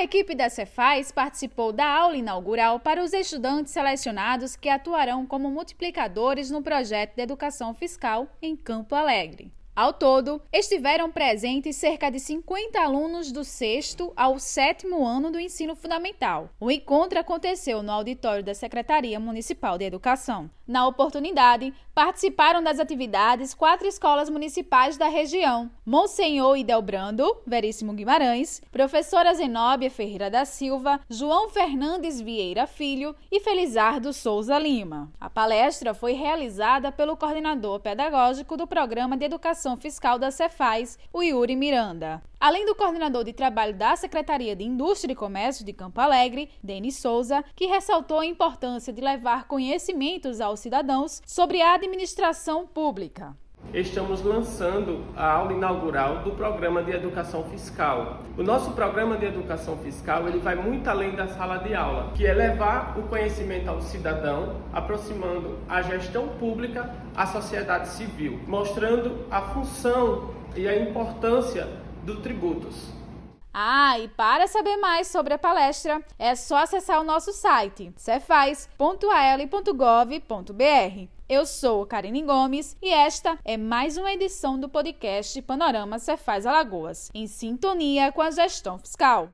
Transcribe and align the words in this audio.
A 0.00 0.04
equipe 0.04 0.34
da 0.34 0.48
Cefaz 0.48 1.12
participou 1.12 1.72
da 1.74 1.84
aula 1.86 2.16
inaugural 2.16 2.80
para 2.80 3.04
os 3.04 3.12
estudantes 3.12 3.70
selecionados 3.70 4.56
que 4.56 4.70
atuarão 4.70 5.26
como 5.26 5.50
multiplicadores 5.50 6.50
no 6.50 6.62
projeto 6.62 7.14
de 7.16 7.20
educação 7.20 7.74
fiscal 7.74 8.26
em 8.40 8.56
Campo 8.56 8.94
Alegre. 8.94 9.52
Ao 9.80 9.94
todo, 9.94 10.42
estiveram 10.52 11.10
presentes 11.10 11.74
cerca 11.74 12.10
de 12.10 12.20
50 12.20 12.78
alunos 12.78 13.32
do 13.32 13.42
sexto 13.42 14.12
ao 14.14 14.38
sétimo 14.38 15.06
ano 15.06 15.30
do 15.30 15.40
ensino 15.40 15.74
fundamental. 15.74 16.50
O 16.60 16.70
encontro 16.70 17.18
aconteceu 17.18 17.82
no 17.82 17.90
auditório 17.90 18.44
da 18.44 18.52
Secretaria 18.52 19.18
Municipal 19.18 19.78
de 19.78 19.86
Educação. 19.86 20.50
Na 20.68 20.86
oportunidade, 20.86 21.72
participaram 21.94 22.62
das 22.62 22.78
atividades 22.78 23.54
quatro 23.54 23.88
escolas 23.88 24.28
municipais 24.28 24.98
da 24.98 25.08
região: 25.08 25.68
Monsenhor 25.84 26.58
Idelbrando, 26.58 27.24
Veríssimo 27.46 27.94
Guimarães, 27.94 28.60
professora 28.70 29.32
Zenóbia 29.32 29.90
Ferreira 29.90 30.28
da 30.30 30.44
Silva, 30.44 31.00
João 31.08 31.48
Fernandes 31.48 32.20
Vieira 32.20 32.66
Filho 32.66 33.16
e 33.32 33.40
Felizardo 33.40 34.12
Souza 34.12 34.58
Lima. 34.58 35.10
A 35.18 35.30
palestra 35.30 35.94
foi 35.94 36.12
realizada 36.12 36.92
pelo 36.92 37.16
coordenador 37.16 37.80
pedagógico 37.80 38.56
do 38.58 38.66
Programa 38.66 39.16
de 39.16 39.24
Educação 39.24 39.69
Fiscal 39.76 40.18
da 40.18 40.30
Cefaz, 40.30 40.98
o 41.12 41.22
Yuri 41.22 41.56
Miranda. 41.56 42.22
Além 42.38 42.64
do 42.64 42.74
coordenador 42.74 43.24
de 43.24 43.32
trabalho 43.32 43.74
da 43.74 43.94
Secretaria 43.96 44.56
de 44.56 44.64
Indústria 44.64 45.12
e 45.12 45.16
Comércio 45.16 45.64
de 45.64 45.72
Campo 45.72 46.00
Alegre, 46.00 46.50
Denis 46.62 46.96
Souza, 46.96 47.44
que 47.54 47.66
ressaltou 47.66 48.20
a 48.20 48.26
importância 48.26 48.92
de 48.92 49.00
levar 49.00 49.46
conhecimentos 49.46 50.40
aos 50.40 50.60
cidadãos 50.60 51.22
sobre 51.26 51.60
a 51.60 51.74
administração 51.74 52.66
pública 52.66 53.36
estamos 53.72 54.24
lançando 54.24 55.04
a 55.14 55.30
aula 55.30 55.52
inaugural 55.52 56.22
do 56.22 56.32
programa 56.32 56.82
de 56.82 56.90
educação 56.90 57.44
fiscal. 57.44 58.20
O 58.36 58.42
nosso 58.42 58.72
programa 58.72 59.16
de 59.16 59.26
educação 59.26 59.76
fiscal 59.76 60.26
ele 60.26 60.38
vai 60.38 60.56
muito 60.56 60.88
além 60.88 61.14
da 61.14 61.28
sala 61.28 61.58
de 61.58 61.74
aula, 61.74 62.10
que 62.14 62.26
é 62.26 62.32
levar 62.34 62.98
o 62.98 63.02
conhecimento 63.04 63.68
ao 63.68 63.80
cidadão, 63.80 64.56
aproximando 64.72 65.58
a 65.68 65.82
gestão 65.82 66.28
pública 66.28 66.90
à 67.14 67.26
sociedade 67.26 67.88
civil, 67.88 68.40
mostrando 68.48 69.24
a 69.30 69.40
função 69.40 70.30
e 70.56 70.66
a 70.66 70.76
importância 70.76 71.68
dos 72.04 72.18
tributos. 72.20 72.90
Ah, 73.52 73.98
e 73.98 74.06
para 74.08 74.46
saber 74.46 74.76
mais 74.78 75.08
sobre 75.08 75.34
a 75.34 75.38
palestra, 75.38 76.00
é 76.18 76.34
só 76.36 76.56
acessar 76.58 76.98
o 77.00 77.04
nosso 77.04 77.32
site 77.32 77.90
cefaz.al.gov.br. 77.96 80.14
Eu 81.28 81.44
sou 81.46 81.84
Karine 81.86 82.22
Gomes 82.22 82.76
e 82.82 82.90
esta 82.92 83.38
é 83.44 83.56
mais 83.56 83.96
uma 83.96 84.12
edição 84.12 84.58
do 84.58 84.68
podcast 84.68 85.40
Panorama 85.42 85.96
Cefaz 85.98 86.44
Alagoas, 86.46 87.08
em 87.14 87.26
sintonia 87.28 88.10
com 88.12 88.20
a 88.22 88.30
gestão 88.30 88.78
fiscal. 88.78 89.28